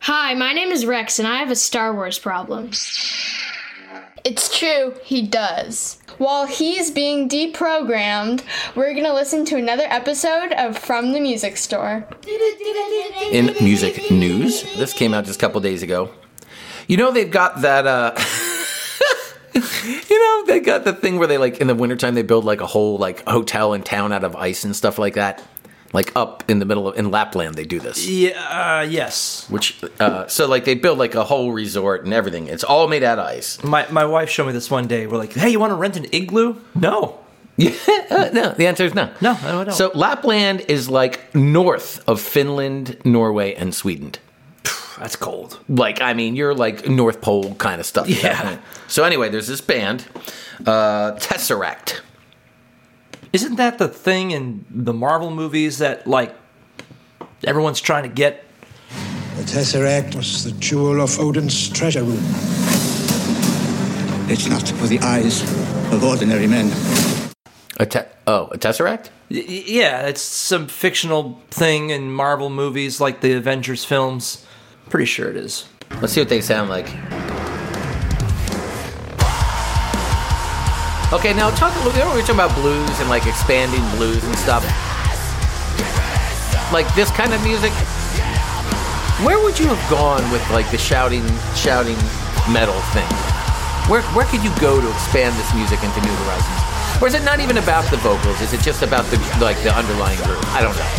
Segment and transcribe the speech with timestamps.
[0.00, 2.70] Hi, my name is Rex, and I have a Star Wars problem.
[4.24, 5.98] It's true, he does.
[6.18, 8.42] While he's being deprogrammed,
[8.74, 12.06] we're gonna listen to another episode of From the Music Store.
[13.30, 16.10] In music news, this came out just a couple days ago.
[16.86, 17.86] You know they've got that.
[17.86, 18.12] uh
[20.08, 22.60] You know they got the thing where they like in the wintertime they build like
[22.60, 25.42] a whole like hotel in town out of ice and stuff like that.
[25.92, 28.06] Like up in the middle of in Lapland they do this.
[28.06, 28.30] Yeah,
[28.80, 29.46] uh, yes.
[29.50, 32.46] Which uh so like they build like a whole resort and everything.
[32.46, 33.62] It's all made out of ice.
[33.64, 35.06] My my wife showed me this one day.
[35.06, 36.54] We're like, hey, you want to rent an igloo?
[36.74, 37.18] No,
[37.56, 37.72] Yeah,
[38.10, 39.10] uh, no, the answer is no.
[39.20, 39.72] no, I don't.
[39.74, 44.12] So Lapland is like north of Finland, Norway, and Sweden.
[44.98, 45.58] that's cold.
[45.68, 48.08] Like, I mean, you're like North Pole kind of stuff.
[48.08, 48.58] Yeah.
[48.86, 50.04] So anyway, there's this band,
[50.66, 52.00] uh, Tesseract.
[53.32, 56.34] Isn't that the thing in the Marvel movies that like
[57.44, 58.44] everyone's trying to get?
[59.36, 62.22] The Tesseract was the jewel of Odin's treasure room.
[64.28, 65.42] It's not for the eyes
[65.92, 66.70] of ordinary men.
[67.78, 69.06] A te- oh, a Tesseract?
[69.30, 74.44] Y- y- Yeah, it's some fictional thing in Marvel movies like the Avengers films.
[74.88, 75.66] Pretty sure it is.
[76.00, 76.86] Let's see what they sound like.
[81.12, 81.74] Okay, now talk.
[81.82, 84.62] We were talking about blues and like expanding blues and stuff.
[86.72, 87.72] Like this kind of music.
[89.26, 91.26] Where would you have gone with like the shouting,
[91.58, 91.98] shouting
[92.46, 93.10] metal thing?
[93.90, 97.02] Where where could you go to expand this music into new horizons?
[97.02, 98.40] Or is it not even about the vocals?
[98.40, 100.38] Is it just about the like the underlying groove?
[100.54, 100.90] I don't know.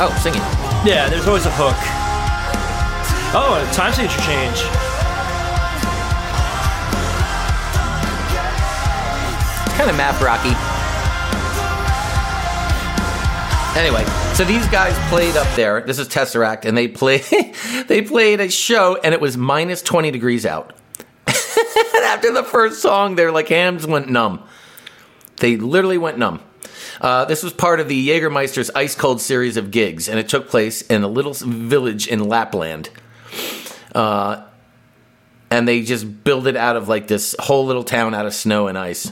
[0.00, 0.40] Oh, singing.
[0.88, 1.99] Yeah, there's always a hook.
[3.32, 4.90] Oh, a time signature change.
[9.80, 10.50] kind of map rocky.
[13.80, 15.80] Anyway, so these guys played up there.
[15.80, 17.22] This is Tesseract, and they played
[17.86, 20.76] they played a show, and it was minus twenty degrees out.
[21.26, 24.42] and after the first song, their like hands went numb.
[25.36, 26.42] They literally went numb.
[27.00, 30.50] Uh, this was part of the Jägermeister's ice cold series of gigs, and it took
[30.50, 32.90] place in a little village in Lapland.
[33.94, 34.44] Uh,
[35.50, 38.68] and they just build it out of like this whole little town out of snow
[38.68, 39.10] and ice.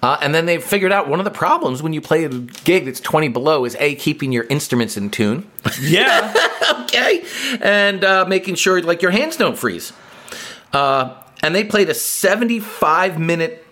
[0.00, 2.84] Uh, and then they figured out one of the problems when you play a gig
[2.84, 5.50] that's 20 below is A, keeping your instruments in tune.
[5.80, 6.32] Yeah.
[6.82, 7.24] okay.
[7.60, 9.92] And uh, making sure like your hands don't freeze.
[10.72, 13.66] Uh, and they played a 75 minute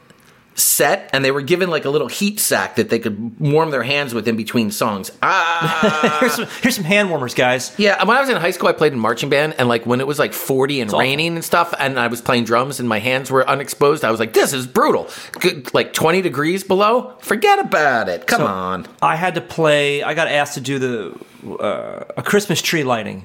[0.61, 3.83] set and they were given like a little heat sack that they could warm their
[3.83, 5.11] hands with in between songs.
[5.23, 6.17] Ah.
[6.21, 7.73] here's, some, here's some hand warmers, guys.
[7.79, 10.01] Yeah, when I was in high school, I played in marching band, and like when
[10.01, 11.01] it was like forty and awful.
[11.01, 14.05] raining and stuff, and I was playing drums, and my hands were unexposed.
[14.05, 15.09] I was like, "This is brutal."
[15.41, 18.27] Good, like twenty degrees below, forget about it.
[18.27, 18.87] Come So, on.
[19.03, 20.03] I had to play.
[20.03, 23.25] I got asked to do the uh, a Christmas tree lighting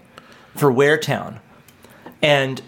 [0.55, 1.39] for Waretown,
[2.21, 2.61] and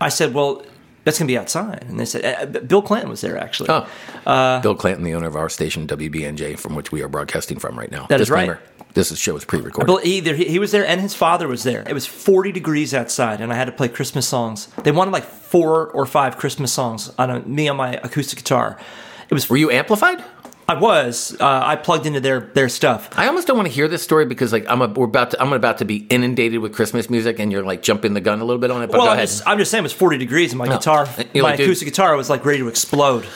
[0.00, 0.64] I said, "Well,
[1.04, 2.24] that's going to be outside." And they said,
[2.56, 3.86] uh, "Bill Clinton was there actually." Oh,
[4.26, 7.78] Uh, Bill Clinton, the owner of our station WBNJ, from which we are broadcasting from
[7.78, 8.06] right now.
[8.08, 8.58] That is right.
[8.92, 9.88] This is, show is pre-recorded.
[9.88, 11.84] Well, either he, he was there and his father was there.
[11.86, 14.66] It was 40 degrees outside, and I had to play Christmas songs.
[14.82, 18.76] They wanted like four or five Christmas songs on a, me on my acoustic guitar.
[19.28, 19.48] It was.
[19.48, 20.24] Were you amplified?
[20.70, 21.36] I was.
[21.40, 23.08] Uh, I plugged into their their stuff.
[23.16, 25.42] I almost don't want to hear this story because like I'm a, we're about to,
[25.42, 28.44] I'm about to be inundated with Christmas music, and you're like jumping the gun a
[28.44, 28.86] little bit on it.
[28.86, 29.28] But well, go I'm ahead.
[29.28, 31.66] just, I'm just saying it was 40 degrees, and my guitar, You my like, dude-
[31.66, 33.26] acoustic guitar, was like ready to explode.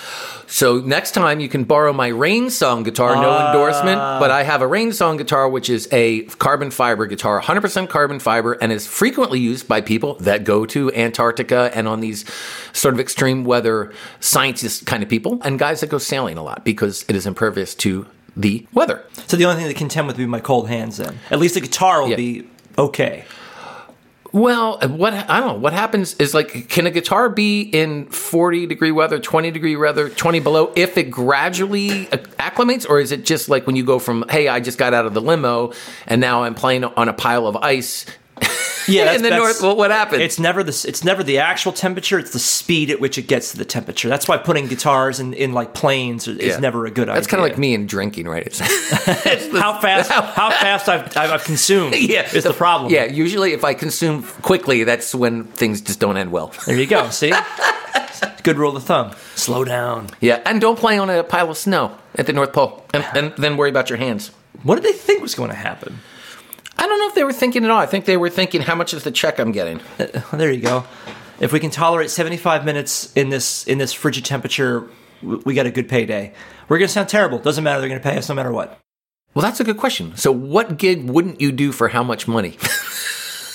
[0.46, 3.46] So next time you can borrow my Rain Song guitar, no Ah.
[3.50, 7.88] endorsement, but I have a Rain Song guitar which is a carbon fiber guitar, 100%
[7.88, 12.26] carbon fiber, and is frequently used by people that go to Antarctica and on these
[12.74, 13.90] sort of extreme weather
[14.20, 17.74] scientist kind of people, and guys that go sailing a lot because it is impervious
[17.76, 19.04] to the weather.
[19.26, 20.96] So the only thing to contend with would be my cold hands.
[20.96, 22.16] Then at least the guitar will Yeah.
[22.16, 23.24] be okay.
[24.32, 25.54] Well, uh, what I don't know.
[25.60, 30.08] What happens is like, can a guitar be in forty degree weather, twenty degree weather,
[30.08, 34.24] twenty below, if it gradually acclimates, or is it just like when you go from,
[34.28, 35.72] hey, I just got out of the limo
[36.08, 38.06] and now I'm playing on a pile of ice
[38.88, 39.62] Yeah, in the north?
[39.62, 40.22] What happens?
[40.22, 42.18] It's never the it's never the actual temperature.
[42.18, 44.08] It's the speed at which it gets to the temperature.
[44.08, 46.58] That's why putting guitars in, in like planes is Yeah.
[46.58, 47.14] never a good idea.
[47.14, 48.46] That's kind of like me and drinking, right?
[48.46, 48.60] It's,
[49.26, 51.94] it's the- how fast how fast I've, I've consumed.
[51.96, 52.92] yeah, is the problem.
[52.92, 56.52] Yeah, usually if I consume quickly, that's when things just don't end well.
[56.66, 57.08] There you go.
[57.10, 57.32] See,
[58.42, 59.12] good rule of thumb.
[59.34, 60.08] Slow down.
[60.20, 63.32] Yeah, and don't play on a pile of snow at the North Pole, and, and
[63.36, 64.30] then worry about your hands.
[64.62, 65.98] What did they think was going to happen?
[66.76, 67.78] I don't know if they were thinking at all.
[67.78, 69.80] I think they were thinking, how much is the check I'm getting?
[69.98, 70.06] Uh,
[70.36, 70.84] there you go.
[71.40, 74.88] If we can tolerate 75 minutes in this in this frigid temperature,
[75.22, 76.32] we got a good payday.
[76.68, 77.38] We're going to sound terrible.
[77.38, 77.80] Doesn't matter.
[77.80, 78.78] They're going to pay us no matter what.
[79.34, 80.16] Well, that's a good question.
[80.16, 82.56] So, what gig wouldn't you do for how much money?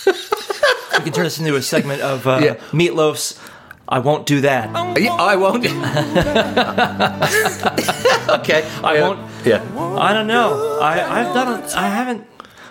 [0.05, 2.55] We can turn this into a segment of uh, Yeah.
[2.73, 3.39] Meatloaf's
[3.87, 4.69] I Won't Do That.
[4.75, 5.65] I won't.
[8.41, 9.19] okay, I won't.
[9.45, 9.63] Yeah.
[9.97, 10.79] I don't know.
[10.81, 11.63] I, I've done.
[11.63, 12.27] A, I haven't.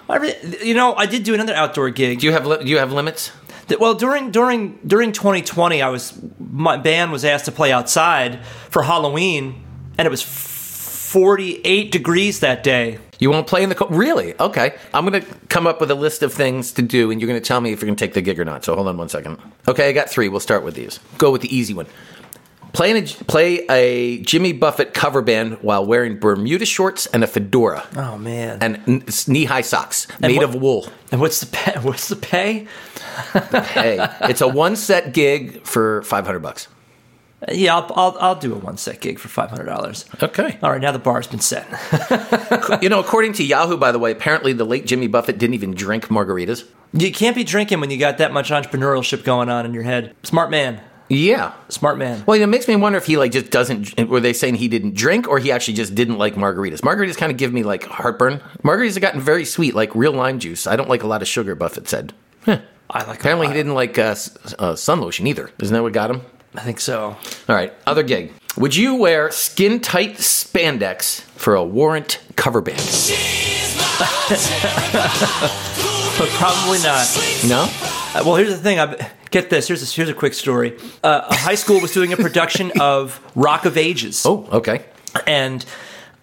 [0.09, 2.21] I you know, I did do another outdoor gig.
[2.21, 3.33] Do you have li- do you have limits?
[3.79, 8.83] Well, during during during 2020, I was my band was asked to play outside for
[8.83, 9.63] Halloween,
[9.99, 12.99] and it was 48 degrees that day.
[13.19, 13.91] You won't play in the cold?
[13.95, 14.39] Really?
[14.39, 14.77] Okay.
[14.95, 17.41] I'm going to come up with a list of things to do, and you're going
[17.41, 18.65] to tell me if you're going to take the gig or not.
[18.65, 19.39] So hold on one second.
[19.67, 20.29] Okay, I got three.
[20.29, 21.01] We'll start with these.
[21.19, 21.87] Go with the easy one.
[22.73, 27.87] Play, a, play a Jimmy Buffett cover band while wearing Bermuda shorts and a fedora
[27.97, 28.59] Oh man!
[28.61, 30.89] and knee high socks made what- of wool.
[31.11, 31.73] And what's the pay?
[31.81, 32.67] What's the pay?
[33.33, 36.69] Hey, it's a one set gig for 500 bucks.
[37.53, 40.05] Yeah, I'll I'll, I'll do a one set gig for five hundred dollars.
[40.21, 40.59] Okay.
[40.61, 41.67] All right, now the bar's been set.
[42.83, 45.73] You know, according to Yahoo, by the way, apparently the late Jimmy Buffett didn't even
[45.73, 46.65] drink margaritas.
[46.93, 50.15] you can't be drinking when you got that much entrepreneurship going on in your head.
[50.25, 51.53] Smart man, Yeah.
[51.69, 52.23] smart man.
[52.27, 54.09] Well, it makes me wonder if he like just doesn't.
[54.09, 56.81] Were they saying he didn't drink, or he actually just didn't like margaritas?
[56.81, 58.41] Margaritas kind of give me like heartburn.
[58.63, 60.67] Margaritas have gotten very sweet, like real lime juice.
[60.67, 61.55] I don't like a lot of sugar.
[61.55, 62.13] Buffett said.
[62.45, 62.61] Huh.
[62.91, 63.21] I like.
[63.21, 64.15] Apparently, he didn't like uh,
[64.59, 65.51] uh, sun lotion either.
[65.61, 66.23] Isn't that what got him?
[66.55, 67.03] I think so.
[67.49, 68.33] All right, other gig.
[68.57, 72.79] Would you wear skin tight spandex for a warrant cover band?
[76.19, 77.07] But probably not.
[77.47, 77.98] No.
[78.19, 78.81] Uh, well, here's the thing.
[78.81, 79.69] I get this.
[79.69, 80.77] Here's a, here's a quick story.
[81.05, 84.25] Uh, a high school was doing a production of Rock of Ages.
[84.27, 84.85] Oh, okay.
[85.27, 85.65] and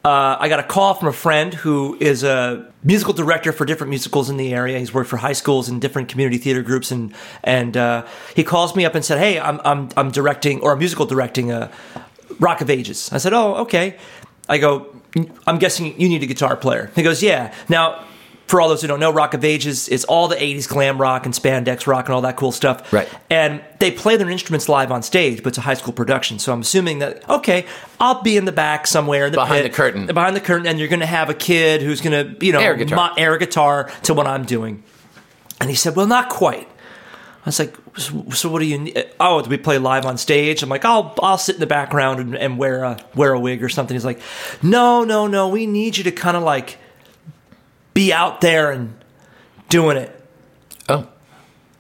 [0.04, 3.90] uh, I got a call from a friend who is a musical director for different
[3.92, 4.78] musicals in the area.
[4.78, 7.14] He's worked for high schools and different community theater groups, and
[7.44, 8.06] and uh,
[8.36, 11.52] he calls me up and said, "Hey, I'm I'm I'm directing or I'm musical directing
[11.52, 11.72] a
[12.40, 13.98] Rock of Ages." I said, "Oh, okay."
[14.50, 14.94] I go,
[15.48, 18.04] "I'm guessing you need a guitar player." He goes, "Yeah." Now.
[18.48, 21.26] For all those who don't know, Rock of Ages is all the 80s glam rock
[21.26, 22.94] and spandex rock and all that cool stuff.
[22.94, 23.10] Right.
[23.30, 26.38] And they play their instruments live on stage, but it's a high school production.
[26.38, 27.66] So I'm assuming that, okay,
[28.00, 30.06] I'll be in the back somewhere in the Behind pit, the curtain.
[30.06, 32.60] Behind the curtain, and you're going to have a kid who's going to, you know,
[32.60, 33.14] Air guitar.
[33.18, 34.84] air guitar to what I'm doing.
[35.60, 36.68] And he said, well, not quite.
[37.46, 38.98] I was like, so, so what do you need?
[38.98, 40.64] Uh, oh, do we play live on stage?
[40.64, 43.64] I'm like, I'll, I'll sit in the background and, and wear a, wear a wig
[43.64, 43.94] or something.
[43.94, 44.20] He's like,
[44.64, 46.78] no, no, no, we need you to kind of like
[47.96, 48.94] be out there and
[49.70, 50.12] doing it.
[50.88, 51.08] Oh,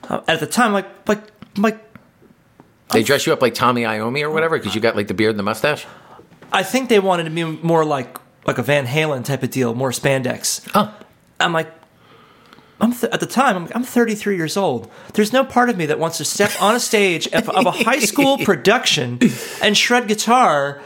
[0.10, 1.22] Uh, At the time, like, like,
[1.58, 1.80] like,
[2.92, 5.32] they dress you up like Tommy Iommi or whatever because you got like the beard
[5.32, 5.86] and the mustache.
[6.52, 8.18] I think they wanted to be more like
[8.48, 10.68] like a Van Halen type of deal, more spandex.
[10.76, 10.94] Oh,
[11.40, 11.72] I'm like,
[12.80, 14.90] I'm th- at the time, I'm, I'm 33 years old.
[15.16, 17.72] There's no part of me that wants to step on a stage of, of a
[17.72, 19.20] high school production
[19.64, 20.80] and shred guitar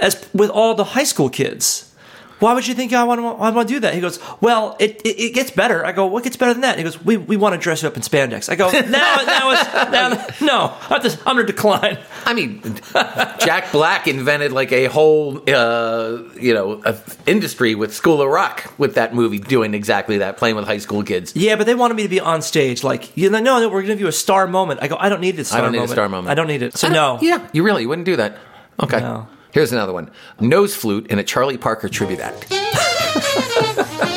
[0.00, 1.93] as with all the high school kids.
[2.40, 3.94] Why would you think I want to, I want to do that?
[3.94, 5.84] He goes, well, it, it, it gets better.
[5.84, 6.78] I go, what gets better than that?
[6.78, 8.50] He goes, we, we want to dress you up in spandex.
[8.50, 8.80] I go, now,
[9.24, 11.98] now it's, now, no, I'm, just, I'm going to decline.
[12.24, 12.60] I mean,
[12.92, 16.82] Jack Black invented like a whole, uh, you know,
[17.26, 21.02] industry with School of Rock with that movie doing exactly that, playing with high school
[21.02, 21.34] kids.
[21.36, 22.82] Yeah, but they wanted me to be on stage.
[22.82, 24.80] Like, you know, no, no, we're going to give you a star moment.
[24.82, 26.30] I go, I don't need this star I don't need a star moment.
[26.30, 26.76] I don't need it.
[26.76, 27.18] So no.
[27.22, 28.38] Yeah, you really wouldn't do that.
[28.82, 28.98] Okay.
[29.00, 29.28] No.
[29.54, 32.50] Here's another one: nose flute in a Charlie Parker tribute act.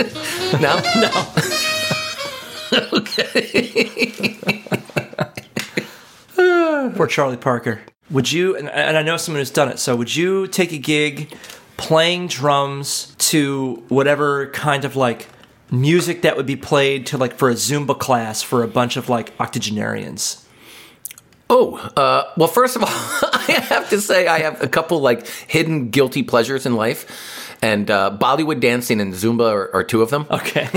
[0.60, 1.26] no, No.
[2.92, 4.36] Okay.
[6.94, 7.80] Poor Charlie Parker.
[8.10, 10.78] Would you, and, and I know someone who's done it, so would you take a
[10.78, 11.32] gig
[11.76, 15.28] playing drums to whatever kind of like
[15.70, 19.08] music that would be played to like for a Zumba class for a bunch of
[19.08, 20.46] like octogenarians?
[21.52, 25.26] Oh, uh, well, first of all, I have to say I have a couple like
[25.26, 30.10] hidden guilty pleasures in life, and uh, Bollywood dancing and Zumba are, are two of
[30.10, 30.26] them.
[30.30, 30.68] Okay.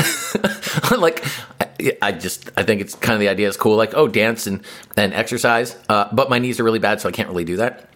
[0.97, 1.23] like,
[1.61, 3.77] I, I just I think it's kind of the idea is cool.
[3.77, 4.63] Like, oh, dance and
[4.97, 7.87] and exercise, uh, but my knees are really bad, so I can't really do that.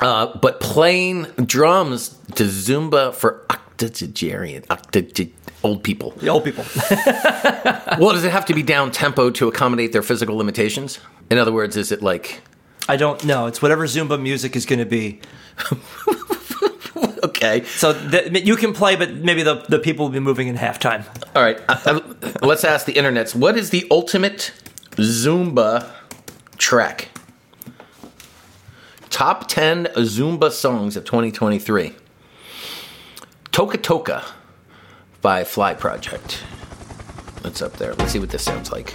[0.00, 5.30] Uh, but playing drums to Zumba for octogenarian, octogen,
[5.62, 6.10] old people.
[6.16, 6.64] the old people.
[7.98, 11.00] Well, does it have to be down tempo to accommodate their physical limitations?
[11.30, 12.42] In other words, is it like
[12.88, 13.46] I don't know.
[13.46, 15.20] It's whatever Zumba music is going to be.
[17.24, 17.64] okay?
[17.64, 21.04] So th- you can play, but maybe the, the people will be moving in halftime.
[21.36, 23.34] All right, uh, uh, let's ask the internets.
[23.34, 24.52] What is the ultimate
[24.92, 25.90] Zumba
[26.56, 27.08] track?
[29.10, 31.94] Top 10 Zumba songs of 2023.
[33.52, 34.24] Toca Toca
[35.20, 36.42] by Fly Project.
[37.42, 37.94] That's up there.
[37.94, 38.92] Let's see what this sounds like.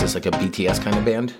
[0.00, 1.34] Is this like a BTS kind of band?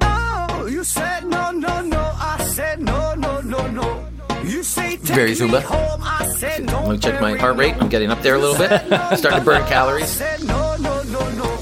[0.00, 2.14] Oh, you said no, no, no.
[2.18, 4.08] I said no, no, no, no.
[4.42, 5.60] You say take Very Zumba.
[5.62, 6.00] home.
[6.02, 6.80] I said no.
[6.80, 7.74] Let me check my heart rate.
[7.78, 8.70] I'm getting up there a little bit.
[9.18, 10.08] Starting to burn I calories.
[10.08, 11.58] said no, no, no, no.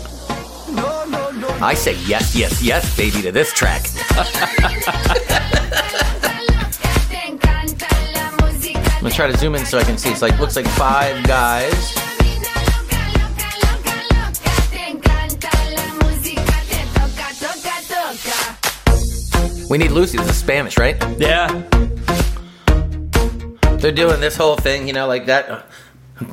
[0.71, 1.49] No, no, no.
[1.61, 3.83] I say yes, yes, yes, baby, to this track.
[8.95, 10.11] I'm gonna try to zoom in so I can see.
[10.11, 12.06] It's like looks like five guys.
[19.69, 20.17] We need Lucy.
[20.19, 20.97] This is Spanish, right?
[21.19, 21.49] Yeah.
[23.79, 25.63] They're doing this whole thing, you know, like that, uh,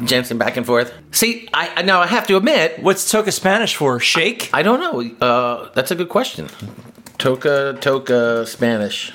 [0.06, 0.94] dancing back and forth.
[1.12, 4.00] See, I I- now I have to admit, What's toca Spanish for?
[4.00, 4.50] Shake?
[4.54, 5.26] I don't know.
[5.26, 6.48] Uh, that's a good question.
[7.18, 9.12] Toca, toca, Spanish.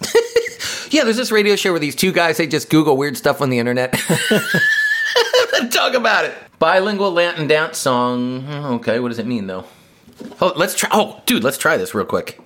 [0.90, 3.50] yeah, there's this radio show where these two guys they just Google weird stuff on
[3.50, 3.92] the internet.
[5.70, 6.34] Talk about it.
[6.58, 8.42] Bilingual Latin dance song.
[8.42, 9.64] Hmm, Okay, what does it mean though?
[10.40, 10.88] Oh, let's try.
[10.92, 12.40] Oh, dude, let's try this real quick.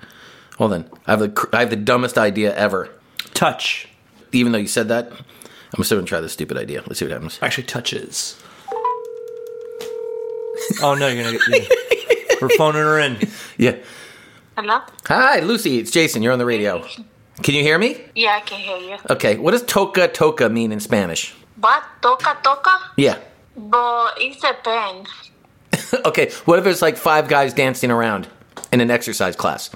[0.60, 0.90] Hold on.
[1.06, 2.90] I have the I have the dumbest idea ever.
[3.32, 3.88] Touch.
[4.32, 5.10] Even though you said that,
[5.74, 6.82] I'm still gonna try this stupid idea.
[6.86, 7.38] Let's see what happens.
[7.40, 8.38] Actually, touches.
[10.82, 11.70] oh no, you're gonna get.
[11.70, 12.36] Yeah.
[12.42, 13.16] We're phoning her in.
[13.56, 13.76] Yeah.
[14.54, 14.80] Hello?
[15.06, 15.78] Hi, Lucy.
[15.78, 16.22] It's Jason.
[16.22, 16.84] You're on the radio.
[17.42, 17.96] Can you hear me?
[18.14, 18.96] Yeah, I can hear you.
[19.08, 19.38] Okay.
[19.38, 21.34] What does toca toca mean in Spanish?
[21.56, 23.18] But toca toca, Yeah.
[23.56, 25.10] but it depends.
[26.04, 26.30] okay.
[26.44, 28.28] What if it's like five guys dancing around
[28.72, 29.70] in an exercise class?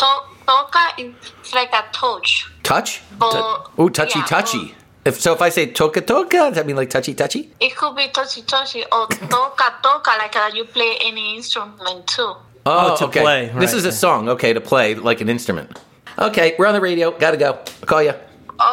[0.00, 2.50] To- toca is like a touch.
[2.62, 3.02] Touch?
[3.18, 4.74] But- Ooh, touchy yeah, touchy.
[5.04, 7.50] If so, if I say toca toca, does that mean like touchy touchy?
[7.60, 12.34] It could be touchy touchy or toca toca, like uh, you play any instrument too.
[12.66, 13.20] Oh, to okay.
[13.20, 14.28] play, This is a song.
[14.28, 15.78] Okay, to play like an instrument.
[16.18, 17.10] Okay, we're on the radio.
[17.10, 17.52] Gotta go.
[17.52, 18.12] I'll call you.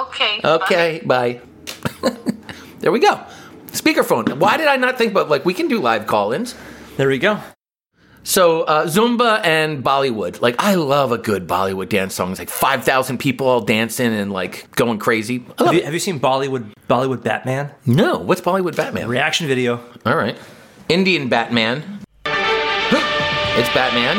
[0.02, 0.42] Okay.
[0.44, 1.40] Okay, bye.
[2.80, 3.22] there we go.
[3.72, 4.38] Speakerphone.
[4.38, 6.56] Why did I not think about like we can do live call-ins?
[6.98, 7.40] There we go.
[8.28, 10.42] So uh, Zumba and Bollywood.
[10.42, 12.32] Like I love a good Bollywood dance song.
[12.32, 15.46] It's like five thousand people all dancing and like going crazy.
[15.58, 19.08] Have you, have you seen Bollywood Bollywood Batman No, what's Bollywood Batman?
[19.08, 19.80] reaction video?
[20.06, 20.38] All right,
[20.90, 22.02] Indian Batman.
[23.58, 24.18] It's Batman,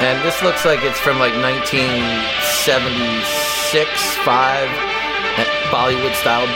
[0.00, 3.90] and this looks like it's from like 1976,
[4.24, 6.46] five, uh, Bollywood style.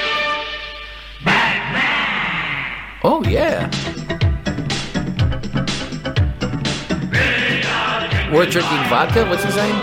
[1.25, 3.01] Batman!
[3.03, 3.69] Oh yeah.
[8.37, 9.25] We're drinking vodka.
[9.25, 9.75] What's his name?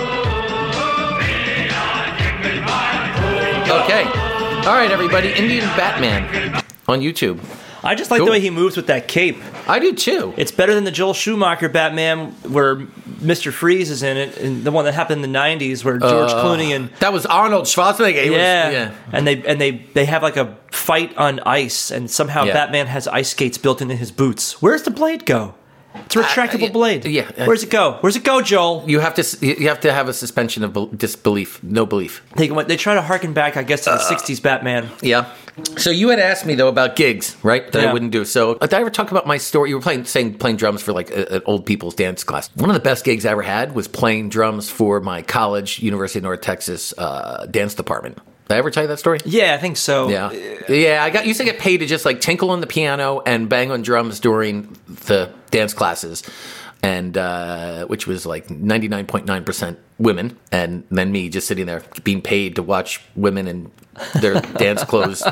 [3.68, 4.04] Okay.
[4.68, 5.30] All right, everybody.
[5.34, 7.40] Indian Batman on YouTube.
[7.84, 8.28] I just like Cool.
[8.28, 9.38] the way he moves with that cape.
[9.68, 10.36] I do too.
[10.38, 12.76] It's better than the Joel Schumacher Batman where
[13.22, 13.52] Mr.
[13.52, 16.44] Freeze is in it, and the one that happened in the '90s where George uh,
[16.46, 18.24] Clooney and That was Arnold Schwarzenegger.
[18.24, 18.92] He was- yeah, yeah.
[19.12, 22.54] and they and they they have like a fight on ice, and somehow Yeah.
[22.54, 24.62] Batman has ice skates built into his boots.
[24.62, 25.56] Where's the blade go?
[25.96, 27.06] It's a retractable yeah, blade.
[27.06, 27.98] yeah, uh, Where's it go?
[28.02, 28.84] Where's it go, Joel?
[28.88, 32.24] You have to you have to have a suspension of bel- disbelief, no belief.
[32.36, 34.90] They they try to harken back, I guess, to the Uh, '60s Batman.
[35.02, 35.26] Yeah.
[35.78, 37.72] So you had asked me though about gigs, right?
[37.72, 38.26] That I wouldn't do.
[38.26, 39.70] So did I ever talk about my story?
[39.70, 42.50] You were playing saying playing drums for like a- an old people's dance class.
[42.56, 46.20] One of the best gigs I ever had was playing drums for my college, University
[46.20, 48.18] of North Texas uh, dance department.
[48.54, 49.18] Did I ever tell you that story?
[49.26, 50.10] Yeah, I think so.
[50.10, 50.32] Yeah,
[50.70, 51.04] yeah.
[51.04, 53.72] I got used to get paid to just like tinkle on the piano and bang
[53.72, 56.22] on drums during the dance classes,
[56.84, 61.48] and uh, which was like ninety nine point nine percent women, and then me just
[61.48, 63.72] sitting there being paid to watch women in
[64.22, 65.24] their dance clothes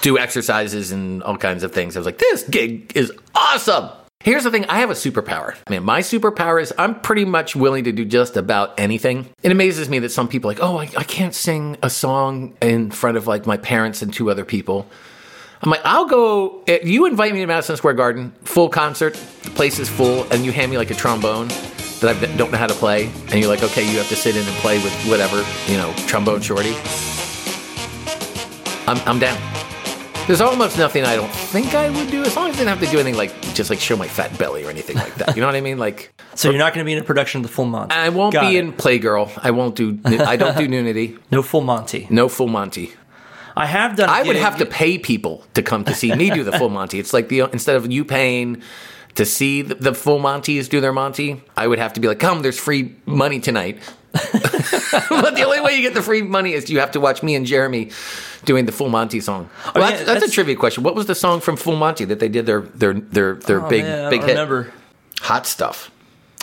[0.00, 1.94] do exercises and all kinds of things.
[1.94, 3.90] I was like, this gig is awesome.
[4.20, 5.54] Here's the thing I have a superpower.
[5.66, 9.28] I mean, my superpower is I'm pretty much willing to do just about anything.
[9.42, 12.90] It amazes me that some people like, oh, I, I can't sing a song in
[12.90, 14.88] front of like my parents and two other people.
[15.62, 16.62] I'm like, I'll go.
[16.66, 20.44] If you invite me to Madison Square Garden, full concert, the place is full, and
[20.44, 21.48] you hand me like a trombone
[22.00, 24.36] that I don't know how to play, and you're like, okay, you have to sit
[24.36, 26.74] in and play with whatever, you know, trombone shorty.
[28.86, 29.55] I'm, I'm down.
[30.26, 32.80] There's almost nothing I don't think I would do, as long as I didn't have
[32.80, 35.36] to do anything like just like show my fat belly or anything like that.
[35.36, 35.78] You know what I mean?
[35.78, 37.94] Like, So you're not going to be in a production of the Full Monty.
[37.94, 38.64] I won't Got be it.
[38.64, 39.38] in Playgirl.
[39.40, 40.00] I won't do.
[40.04, 41.16] I don't do nudity.
[41.30, 42.08] no Full Monty.
[42.10, 42.92] No full Monty.
[43.56, 44.10] I have done.
[44.10, 46.98] I would have to pay people to come to see me do the full Monty.
[46.98, 48.62] It's like the instead of you paying
[49.14, 52.18] to see the, the full Monties do their Monty, I would have to be like,
[52.18, 53.78] "Come, there's free money tonight."
[54.12, 57.34] but the only way you get the free money is you have to watch me
[57.34, 57.90] and Jeremy
[58.46, 59.50] doing the Full Monty song.
[59.66, 60.82] Well, Oh, yeah, that's, that's, a trivia question.
[60.82, 63.68] What was the song from Full Monty that they did their their their their Oh,
[63.68, 64.34] big man, I big don't hit?
[64.34, 64.72] Remember?
[65.20, 65.90] Hot stuff.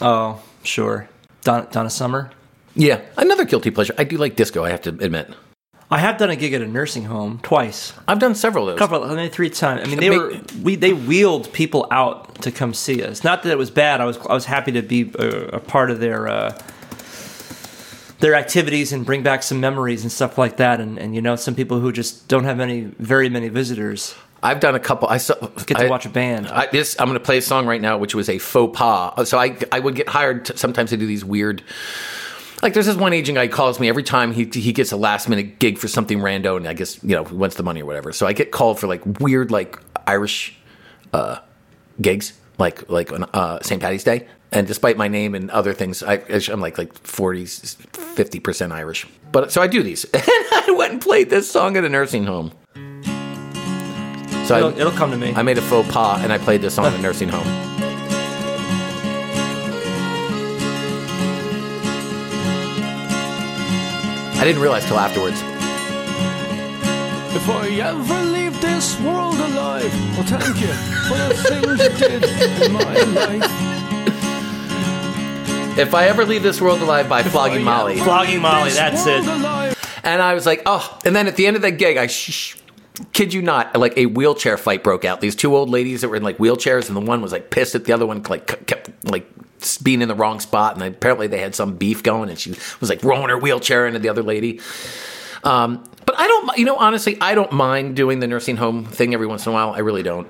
[0.02, 1.10] Oh, sure.
[1.44, 2.32] Don, Donna Summer.
[2.76, 3.94] Yeah, another guilty pleasure.
[3.98, 4.64] I do like disco.
[4.64, 5.34] I have to admit.
[5.92, 7.94] I have done a gig at a nursing home twice.
[8.08, 8.80] I've done several of those.
[8.80, 9.82] couple, I mean, three times.
[9.84, 13.24] I mean, they Make- were we they wheeled people out to come see us.
[13.24, 14.02] Not that it was bad.
[14.02, 16.58] I was I was happy to be a, a part of their uh,
[18.24, 20.80] their activities and bring back some memories and stuff like that.
[20.80, 24.60] And, and you know, some people who just don't have any very many visitors I've
[24.60, 25.08] done a couple.
[25.08, 26.48] I saw, get to I- watch a band.
[26.48, 29.30] I, this I'm going to play a song right now, which was a faux pas.
[29.30, 31.64] So I I would get hired to, sometimes to do these weird.
[32.62, 35.30] Like there's this one agent guy calls me every time he he gets a last
[35.30, 37.86] minute gig for something rando, and I guess you know he wants the money or
[37.86, 38.12] whatever.
[38.12, 40.58] So I get called for like weird like Irish
[41.14, 41.40] uh,
[42.02, 43.82] gigs, like like on uh, St.
[43.82, 44.28] Patty's Day.
[44.54, 49.08] And despite my name and other things, I, I'm like like 40, 50 percent Irish.
[49.32, 52.24] But so I do these, and I went and played this song at a nursing
[52.24, 52.52] home.
[54.46, 55.34] So It'll, it'll come to me.
[55.34, 57.48] I made a faux pas and I played this song in a nursing home.
[64.38, 65.42] I didn't realize till afterwards.
[67.36, 70.68] If I ever leave this world alive, well, thank you
[71.08, 73.73] for the things you did in my life.
[75.76, 77.98] If I ever leave this world alive by flogging Molly.
[77.98, 79.26] Flogging Molly, that's it.
[80.04, 81.00] And I was like, oh.
[81.04, 82.58] And then at the end of that gig, I sh-
[83.12, 85.20] kid you not, like a wheelchair fight broke out.
[85.20, 87.74] These two old ladies that were in like wheelchairs, and the one was like pissed
[87.74, 89.28] at the other one, like kept like
[89.82, 90.76] being in the wrong spot.
[90.76, 94.00] And apparently they had some beef going, and she was like rolling her wheelchair into
[94.00, 94.60] the other lady.
[95.44, 99.16] Um, but I don't, you know, honestly, I don't mind doing the nursing home thing
[99.16, 99.72] every once in a while.
[99.72, 100.28] I really don't.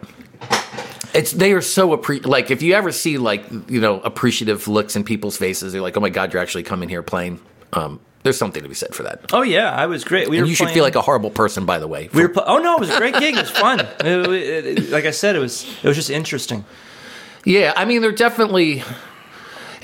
[1.13, 4.96] It's they are so appre- like if you ever see like you know appreciative looks
[4.96, 7.39] in people's faces, they're like, oh my god, you're actually coming here playing.
[7.72, 9.25] Um, there's something to be said for that.
[9.34, 10.29] Oh yeah, I was great.
[10.29, 12.10] We And were you should feel like a horrible person, by the way.
[12.13, 12.29] We were.
[12.29, 13.36] Pl- oh no, it was a great gig.
[13.36, 13.79] It was fun.
[13.82, 15.65] It- it- it- like I said, it was.
[15.84, 16.63] It was just interesting.
[17.46, 18.84] yeah, I mean, they're definitely.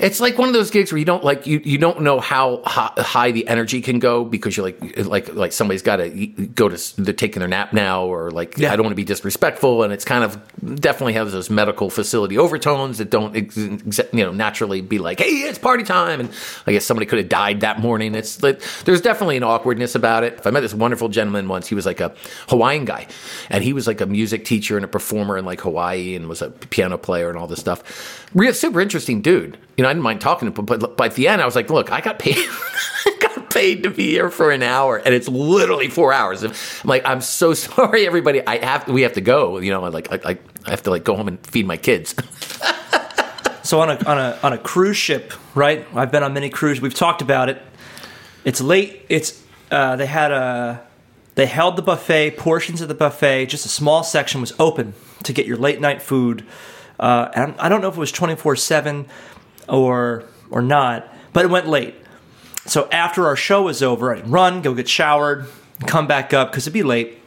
[0.00, 2.62] It's like one of those gigs where you don't like you, you don't know how
[2.64, 6.68] hi- high the energy can go because you're like like like somebody's got to go
[6.68, 8.72] to they're taking their nap now or like Yeah.
[8.72, 10.40] I don't want to be disrespectful and it's kind of
[10.80, 15.20] definitely has those medical facility overtones that don't ex- ex- you know naturally be like
[15.20, 16.30] hey it's party time and
[16.66, 20.24] I guess somebody could have died that morning it's like there's definitely an awkwardness about
[20.24, 20.40] it.
[20.46, 22.14] I met this wonderful gentleman once he was like a
[22.48, 23.06] Hawaiian guy
[23.50, 26.40] and he was like a music teacher and a performer in like Hawaii and was
[26.40, 28.26] a piano player and all this stuff.
[28.34, 29.58] Real super interesting dude.
[29.76, 31.56] You know, I didn't mind talking to him, but, but at the end, I was
[31.56, 32.36] like, "Look, I got paid,
[33.06, 36.52] I got paid to be here for an hour, and it's literally four hours." I'm
[36.84, 38.46] like, "I'm so sorry, everybody.
[38.46, 39.58] I have we have to go.
[39.58, 42.14] You know, like I, I, I have to like go home and feed my kids."
[43.62, 45.86] So on a on a on a cruise ship, right?
[45.94, 46.80] I've been on many cruises.
[46.80, 47.62] We've talked about it.
[48.44, 49.06] It's late.
[49.08, 50.82] It's uh, they had a
[51.36, 53.46] they held the buffet portions of the buffet.
[53.46, 56.44] Just a small section was open to get your late night food.
[56.98, 59.06] Uh, and I don't know if it was twenty four seven
[59.70, 61.94] or or not, but it went late.
[62.66, 65.46] So after our show was over, I'd run, go get showered,
[65.86, 67.18] come back up because it'd be late.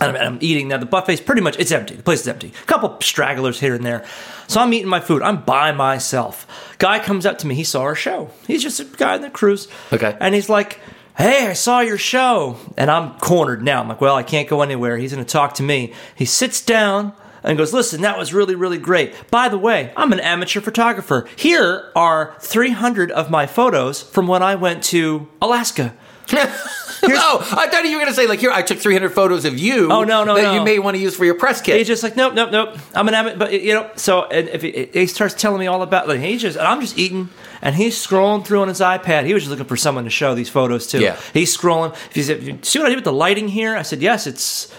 [0.00, 0.76] And I'm, I'm eating now.
[0.78, 1.96] The buffet's pretty much it's empty.
[1.96, 2.52] The place is empty.
[2.62, 4.04] A couple stragglers here and there.
[4.46, 5.22] So I'm eating my food.
[5.22, 6.46] I'm by myself.
[6.78, 7.54] Guy comes up to me.
[7.54, 8.30] He saw our show.
[8.46, 9.66] He's just a guy in the cruise.
[9.92, 10.16] Okay.
[10.20, 10.78] And he's like,
[11.16, 13.80] "Hey, I saw your show." And I'm cornered now.
[13.80, 15.92] I'm like, "Well, I can't go anywhere." He's going to talk to me.
[16.14, 19.14] He sits down and goes, "Listen, that was really, really great.
[19.30, 21.26] By the way, I'm an amateur photographer.
[21.36, 25.94] Here are 300 of my photos from when I went to Alaska."
[26.32, 29.58] oh, I thought you were going to say like, "Here, I took 300 photos of
[29.58, 30.54] you." Oh, no, no, that no.
[30.54, 31.78] you may want to use for your press kit.
[31.78, 32.76] He's just like, nope, nope, nope.
[32.94, 33.90] I'm an amateur, but you know.
[33.96, 36.80] So and if he, he starts telling me all about, like, he just, and I'm
[36.80, 37.30] just eating,
[37.62, 39.24] and he's scrolling through on his iPad.
[39.24, 41.00] He was just looking for someone to show these photos to.
[41.00, 41.18] Yeah.
[41.32, 41.96] He's scrolling.
[42.12, 44.70] He said, "You "See what I did with the lighting here?" I said, "Yes, it's,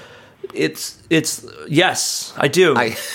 [0.54, 2.96] it's, it's, yes, I do." I,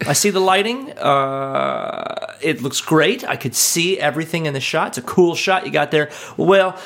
[0.06, 0.92] I see the lighting.
[0.92, 3.24] Uh, it looks great.
[3.28, 4.88] I could see everything in the shot.
[4.88, 6.10] It's a cool shot you got there.
[6.36, 6.78] Well,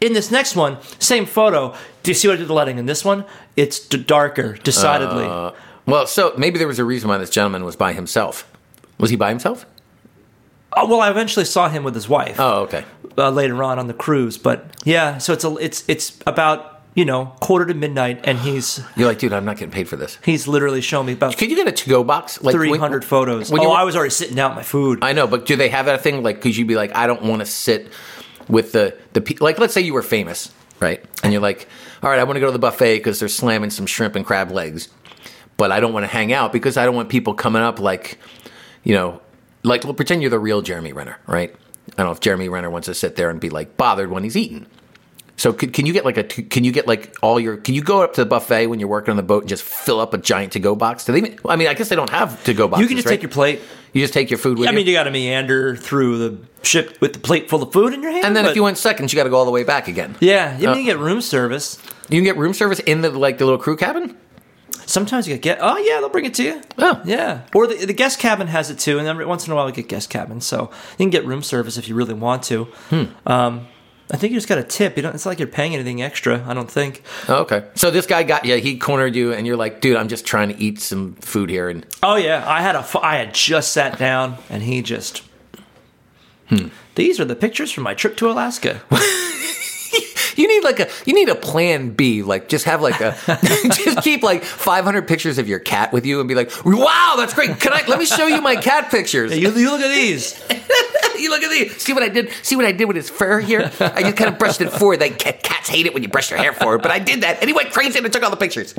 [0.00, 1.74] in this next one, same photo.
[2.02, 2.76] Do you see what I did the lighting?
[2.78, 3.24] In this one,
[3.56, 5.24] it's d- darker, decidedly.
[5.24, 5.52] Uh,
[5.86, 8.46] well, so maybe there was a reason why this gentleman was by himself.
[8.98, 9.64] Was he by himself?
[10.76, 12.84] Oh, well, I eventually saw him with his wife Oh, okay.
[13.18, 14.36] uh, later on on the cruise.
[14.38, 18.80] But yeah, so it's a, it's it's about you know quarter to midnight, and he's
[18.96, 20.18] You're like, dude, I'm not getting paid for this.
[20.24, 22.42] he's literally showing me about Could you get a to-go box?
[22.42, 23.50] Like when- three hundred photos.
[23.50, 25.00] when oh, you- I was already sitting out my food.
[25.02, 26.22] I know, but do they have that thing?
[26.22, 27.92] Like, could you be like, I don't want to sit
[28.48, 29.58] with the the pe- like?
[29.58, 31.04] Let's say you were famous, right?
[31.22, 31.68] And you're like,
[32.02, 34.24] all right, I want to go to the buffet because they're slamming some shrimp and
[34.26, 34.88] crab legs,
[35.56, 38.18] but I don't want to hang out because I don't want people coming up like,
[38.82, 39.20] you know,
[39.62, 41.54] like well, pretend you're the real Jeremy Renner, right?
[41.92, 44.24] I don't know if Jeremy Renner wants to sit there and be like bothered when
[44.24, 44.66] he's eating.
[45.40, 47.80] So could, can you get like a can you get like all your can you
[47.82, 50.12] go up to the buffet when you're working on the boat and just fill up
[50.12, 51.06] a giant to go box?
[51.06, 51.18] Do they?
[51.20, 52.82] even- I mean, I guess they don't have to go boxes.
[52.82, 53.12] you can just right?
[53.14, 53.62] take your plate.
[53.94, 54.76] You just take your food with I you.
[54.76, 58.02] mean, you got to meander through the ship with the plate full of food in
[58.02, 58.26] your hand.
[58.26, 60.14] And then if you went seconds, you got to go all the way back again.
[60.20, 61.78] yeah, you Uh, can get room service.
[62.10, 64.18] You can get room service in the like the little crew cabin.
[64.84, 66.60] Sometimes you get oh yeah, they'll bring it to you.
[66.76, 67.00] Oh.
[67.06, 69.56] yeah, or the, the guest cabin has it too, and then every once in a
[69.56, 72.42] while we get guest cabin, so you can get room service if you really want
[72.44, 72.64] to.
[72.90, 73.04] Hmm.
[73.24, 73.68] Um,
[74.12, 74.96] I think you just got a tip.
[74.96, 75.14] You don't.
[75.14, 76.44] It's not like you're paying anything extra.
[76.46, 77.02] I don't think.
[77.28, 77.64] Oh, okay.
[77.74, 80.48] So this guy got yeah, he cornered you, and you're like, dude, I'm just trying
[80.48, 82.84] to eat some food here, and Oh yeah, I had a.
[83.00, 85.22] I had just sat down, and he just.
[86.48, 86.68] Hmm.
[86.96, 88.82] These are the pictures from my trip to Alaska.
[90.40, 92.22] you need like a you need a plan B.
[92.22, 96.20] Like just have like a just keep like 500 pictures of your cat with you,
[96.20, 97.60] and be like, wow, that's great.
[97.60, 99.36] Can I let me show you my cat pictures?
[99.36, 100.40] you, you look at these.
[101.18, 101.80] you look at these.
[101.80, 102.30] See what I did?
[102.42, 103.70] See what I did with his fur here?
[103.80, 105.00] I just kind of brushed it forward.
[105.00, 107.48] Like cats hate it when you brush their hair forward, but I did that, and
[107.48, 108.74] he went crazy and took all the pictures.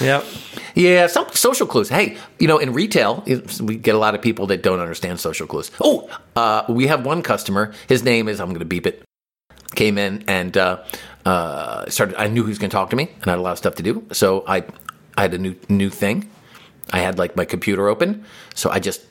[0.00, 0.24] Yep.
[0.74, 1.88] Yeah, some social clues.
[1.88, 3.22] Hey, you know, in retail,
[3.60, 5.70] we get a lot of people that don't understand social clues.
[5.80, 7.72] Oh, uh, we have one customer.
[7.88, 9.04] His name is I'm going to beep it.
[9.74, 10.82] Came in and uh,
[11.24, 12.20] uh, started.
[12.20, 13.58] I knew he was going to talk to me, and I had a lot of
[13.58, 14.04] stuff to do.
[14.12, 14.64] So I,
[15.16, 16.30] I had a new new thing.
[16.92, 19.02] I had like my computer open, so I just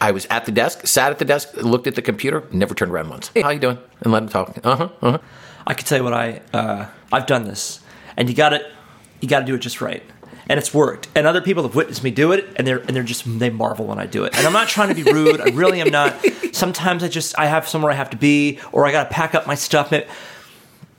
[0.00, 2.92] I was at the desk, sat at the desk, looked at the computer, never turned
[2.92, 3.30] around once.
[3.34, 3.78] Hey, how you doing?
[4.02, 4.58] And let him talk.
[4.62, 4.88] Uh huh.
[5.00, 5.18] Uh huh.
[5.66, 7.80] I can tell you what I uh, I've done this,
[8.16, 8.60] and you got to
[9.20, 10.02] you got to do it just right,
[10.48, 11.08] and it's worked.
[11.14, 13.86] And other people have witnessed me do it, and they're and they're just they marvel
[13.86, 14.36] when I do it.
[14.36, 15.40] And I'm not trying to be rude.
[15.40, 16.14] I really am not.
[16.52, 19.34] Sometimes I just I have somewhere I have to be, or I got to pack
[19.34, 19.92] up my stuff.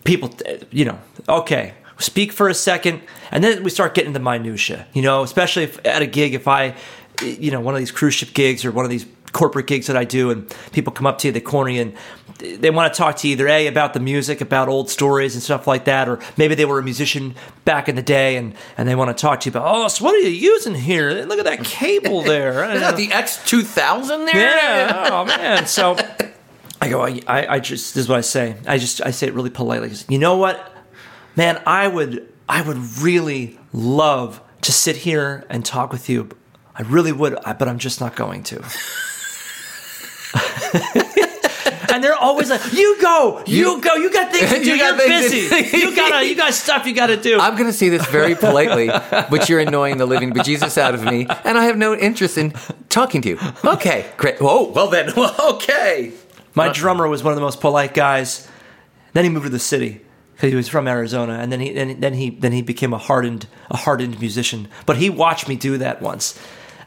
[0.04, 0.32] People,
[0.72, 1.74] you know, okay.
[2.00, 3.02] Speak for a second,
[3.32, 4.88] and then we start getting into minutia.
[4.94, 6.76] You know, especially if at a gig, if I,
[7.22, 9.96] you know, one of these cruise ship gigs or one of these corporate gigs that
[9.96, 11.94] I do, and people come up to you, they corner you, and
[12.40, 15.44] they want to talk to you either a about the music, about old stories and
[15.44, 18.88] stuff like that, or maybe they were a musician back in the day, and and
[18.88, 21.12] they want to talk to you about, oh, so what are you using here?
[21.26, 22.70] Look at that cable there.
[22.72, 24.36] Is that the X2000 there?
[24.36, 25.10] Yeah.
[25.12, 25.68] Oh man.
[25.68, 25.96] So
[26.82, 27.04] I go.
[27.06, 27.94] I, I, just.
[27.96, 28.58] This is what I say.
[28.68, 29.02] I just.
[29.06, 29.92] I say it really politely.
[30.10, 30.72] You know what,
[31.36, 31.62] man?
[31.66, 32.28] I would.
[32.50, 36.30] I would really love to sit here and talk with you.
[36.76, 38.64] I really would, but I'm just not going to.
[41.94, 44.70] and they're always like, "You go, you, go, you got things to do.
[44.72, 45.78] You you're busy.
[45.78, 48.88] you gotta, you got stuff you gotta do." I'm going to say this very politely,
[48.88, 52.52] but you're annoying the living bejesus out of me, and I have no interest in
[52.90, 53.40] talking to you.
[53.64, 54.38] Okay, great.
[54.42, 56.14] Oh, well then, well, okay.
[56.56, 58.48] My drummer was one of the most polite guys.
[59.14, 60.02] Then he moved to the city
[60.34, 62.98] because he was from Arizona, and then he then, then he then he became a
[62.98, 64.68] hardened a hardened musician.
[64.88, 66.40] But he watched me do that once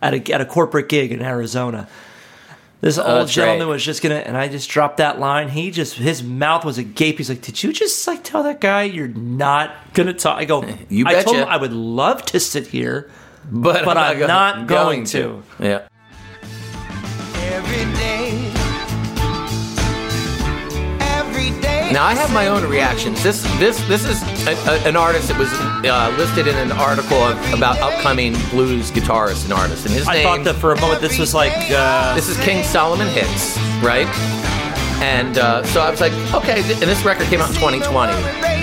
[0.02, 1.88] at a at a corporate gig in Arizona.
[2.87, 3.72] This oh, old that's gentleman right.
[3.72, 5.49] was just gonna, and I just dropped that line.
[5.49, 7.18] He just his mouth was agape.
[7.18, 10.64] He's like, "Did you just like tell that guy you're not gonna talk?" I go,
[10.88, 13.11] You I told him I would love to sit here,
[13.51, 15.42] But, but I'm go- not going to.
[15.59, 15.88] Yeah.
[21.96, 23.22] Now I have my own reactions.
[23.22, 27.16] This this this is a, a, an artist that was uh, listed in an article
[27.16, 30.22] of, about upcoming blues guitarists and artists, and his I name.
[30.24, 34.06] thought that for a moment this was like uh, This is King Solomon Hicks, right?
[35.00, 38.12] And uh, so I was like, okay, th- and this record came out in 2020.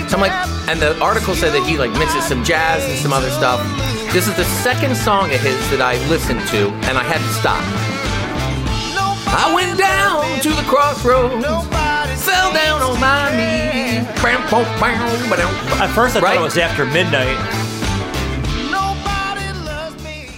[0.08, 0.30] So I'm like,
[0.70, 3.58] and the article said that he like mixes some jazz and some other stuff.
[4.12, 7.32] This is the second song of his that I listened to, and I had to
[7.34, 7.58] stop.
[9.26, 11.44] I went down to the crossroads,
[12.34, 14.04] fell down on my knees.
[14.22, 15.54] Bam, bam, bam, ba-dum.
[15.80, 16.34] at first I Right?
[16.34, 17.36] thought it was after midnight.
[18.70, 20.28] Nobody loves me.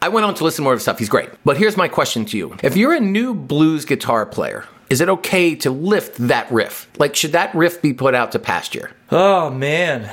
[0.00, 0.98] I went on to listen more of his stuff.
[0.98, 1.30] He's great.
[1.44, 2.56] But here's my question to you.
[2.62, 6.88] If you're a new blues guitar player, is it okay to lift that riff?
[6.98, 8.90] Like, should that riff be put out to pasture?
[9.10, 10.08] Oh man.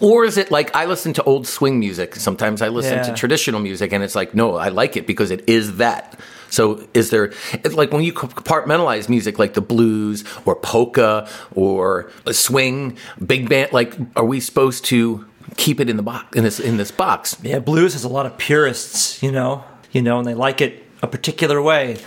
[0.00, 2.14] Or is it like I listen to old swing music?
[2.14, 5.42] Sometimes I listen to traditional music, and it's like, no, I like it because it
[5.48, 6.16] is that.
[6.50, 7.32] So, is there,
[7.72, 13.72] like when you compartmentalize music like the blues or polka or a swing, big band,
[13.72, 17.36] like, are we supposed to keep it in the box, in this, in this box?
[17.42, 20.84] Yeah, blues has a lot of purists, you know, you know, and they like it
[21.02, 21.98] a particular way.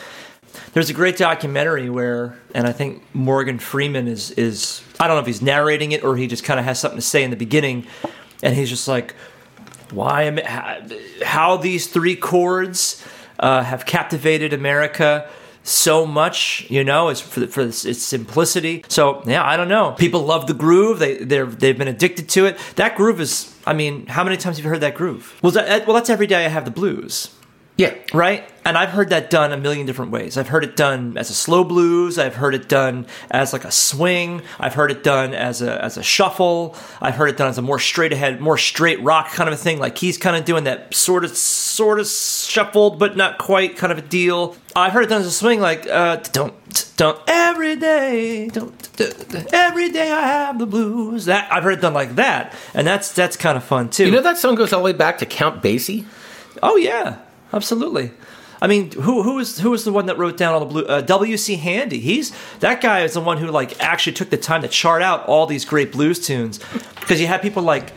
[0.74, 5.22] There's a great documentary where, and I think Morgan Freeman is is I don't know
[5.22, 7.38] if he's narrating it or he just kind of has something to say in the
[7.38, 7.88] beginning,
[8.44, 9.16] and he's just like,
[9.92, 10.82] why am how,
[11.24, 13.01] how these three chords
[13.42, 15.30] uh, have captivated America
[15.64, 18.84] so much, you know, it's for, for its, simplicity.
[18.88, 19.92] So yeah, I don't know.
[19.92, 21.00] People love the groove.
[21.00, 22.58] They they're they've been addicted to it.
[22.78, 23.56] That groove is.
[23.68, 25.38] I mean, how many times have you heard that groove?
[25.44, 27.30] Well, that, well, that's every day I have the blues
[27.82, 27.96] Yeah.
[28.14, 28.44] right?
[28.64, 30.38] And I've heard that done a million different ways.
[30.38, 32.20] I've heard it done as a slow blues.
[32.20, 34.44] I've heard it done as like a swing.
[34.60, 36.76] I've heard it done as a as a shuffle.
[37.02, 39.58] I've heard it done as a more straight ahead, more straight rock kind of a
[39.58, 39.80] thing.
[39.80, 43.92] Like he's kind of doing that sort of sort of shuffled but not quite kind
[43.92, 44.56] of a deal.
[44.76, 46.54] I've heard it done as a swing, like uh, don't
[46.98, 48.74] don't every day don't
[49.52, 51.26] every day I have the blues.
[51.26, 54.06] That I've heard it done like that, and that's that's kind of fun too.
[54.06, 56.06] You know that song goes all the way back to Count Basie?
[56.62, 57.18] Oh yeah,
[57.54, 58.12] absolutely.
[58.62, 60.86] I mean, who who was who was the one that wrote down all the blue?
[60.86, 61.36] Uh, W.
[61.36, 61.56] C.
[61.56, 62.00] Handy.
[62.00, 65.26] He's that guy is the one who like actually took the time to chart out
[65.26, 66.60] all these great blues tunes
[67.00, 67.92] because you had people like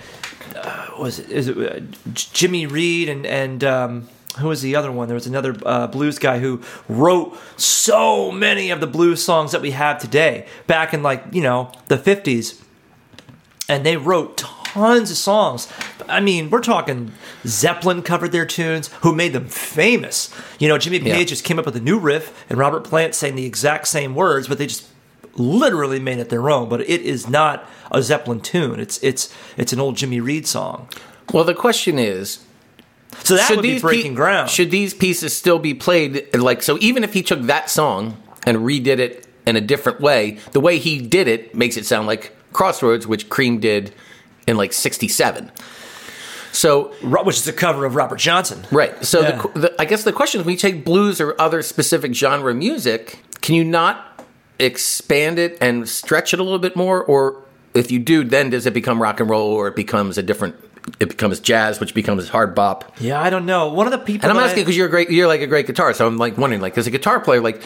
[0.56, 1.80] uh, was it, is it uh,
[2.14, 5.06] Jimmy Reed and and um, who was the other one?
[5.06, 9.60] There was another uh, blues guy who wrote so many of the blues songs that
[9.60, 12.62] we have today back in like you know the fifties,
[13.68, 15.68] and they wrote tons of songs.
[16.08, 17.12] I mean, we're talking
[17.46, 20.34] Zeppelin covered their tunes, who made them famous.
[20.58, 21.24] You know, Jimmy Page Yeah.
[21.24, 24.48] just came up with a new riff, and Robert Plant saying the exact same words,
[24.48, 24.84] but they just
[25.36, 26.68] literally made it their own.
[26.68, 28.80] But it is not a Zeppelin tune.
[28.80, 30.88] It's it's it's an old Jimmy Reed song.
[31.32, 32.40] Well, the question is,
[33.22, 34.50] So that would be breaking pe- ground.
[34.50, 36.34] Should these pieces still be played?
[36.34, 40.38] Like, so even if he took that song and redid it in a different way,
[40.52, 43.94] the way he did it makes it sound like Crossroads, which Cream did
[44.46, 45.50] in like '67.
[46.52, 48.64] So which is a cover of Robert Johnson.
[48.70, 49.04] Right.
[49.04, 49.42] So Yeah.
[49.54, 52.54] the, the, I guess the question is, when you take blues or other specific genre
[52.54, 54.22] music, can you not
[54.60, 57.42] expand it and stretch it a little bit more, or
[57.74, 60.54] if you do, then does it become rock and roll, or it becomes a different?
[61.00, 62.94] It becomes jazz, which becomes hard bop.
[63.00, 63.68] Yeah, I don't know.
[63.72, 65.66] One of the people And I'm asking because you're a great, you're like a great
[65.66, 65.96] guitarist.
[65.96, 67.62] So I'm like wondering, like, as a guitar player, like,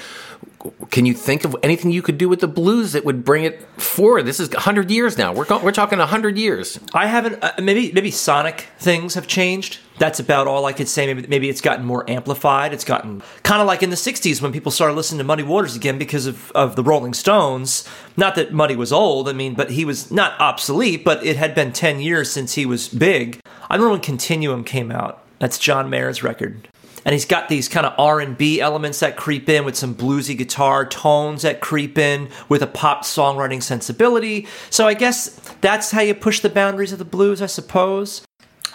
[0.91, 3.63] can you think of anything you could do with the blues that would bring it
[3.81, 4.25] forward?
[4.25, 5.33] This is 100 years now.
[5.33, 6.79] We're go- we're talking 100 years.
[6.93, 7.43] I haven't.
[7.43, 9.79] Uh, maybe maybe sonic things have changed.
[9.99, 11.07] That's about all I could say.
[11.07, 12.73] Maybe maybe it's gotten more amplified.
[12.73, 15.77] It's gotten kind of like in the '60s when people started listening to Muddy Waters
[15.77, 17.89] again because of of the Rolling Stones.
[18.17, 19.29] Not that Muddy was old.
[19.29, 21.05] I mean, but he was not obsolete.
[21.05, 23.39] But it had been ten years since he was big.
[23.71, 25.23] I remember when Continuum came out.
[25.39, 26.69] That's John Mayer's record.
[27.09, 30.85] And he's got these kind of R&B elements that creep in with some bluesy guitar
[30.85, 34.47] tones that creep in with a pop songwriting sensibility.
[34.69, 35.29] So I guess
[35.63, 38.27] that's how you push the boundaries of the blues, I suppose.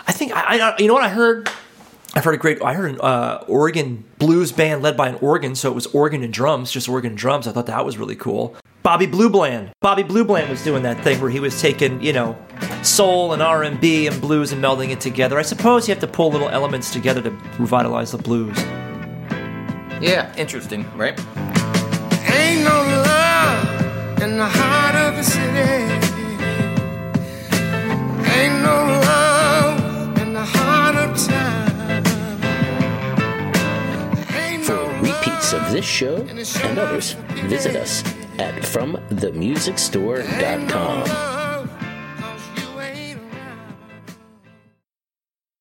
[0.07, 1.47] I think I, I you know what I heard.
[2.15, 2.59] I've heard a great.
[2.63, 6.23] I heard an uh, organ blues band led by an organ, so it was organ
[6.23, 7.45] and drums, just organ and drums.
[7.45, 8.55] I thought that was really cool.
[8.81, 9.73] Bobby Blue Bland.
[9.79, 12.35] Bobby Blue Bland was doing that thing where he was taking, you know,
[12.85, 15.37] soul and R and B and blues and melding it together.
[15.39, 18.57] I suppose you have to pull little elements together to revitalize the blues.
[20.01, 21.17] Yeah, interesting, right?
[22.29, 25.83] Ain't no love in the heart of the city.
[28.33, 32.03] Ain't no love in the heart of town.
[34.35, 36.39] Ain't For repeats of this show and
[36.79, 37.13] others,
[37.47, 38.03] visit us
[38.39, 40.99] at FromTheMusicStore.com.
[40.99, 41.42] love